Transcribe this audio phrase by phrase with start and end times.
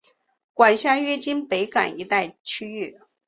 [0.55, 2.99] 管辖约今北港一带区域。